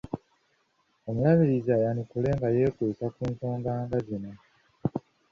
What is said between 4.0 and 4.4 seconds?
zino: